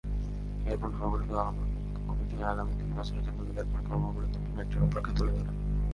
[0.65, 1.31] এরপর নবগঠিত
[2.07, 5.51] কমিটি আগামী দুই বছরের জন্য তাদের কর্মপরিকল্পনার একটি রূপরেখা তুলে ধরে।